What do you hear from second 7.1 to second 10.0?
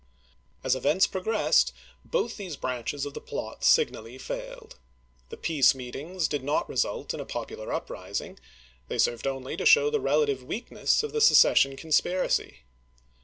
in a popular uprising; they served only to show